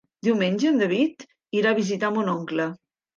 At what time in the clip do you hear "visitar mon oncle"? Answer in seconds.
1.81-2.67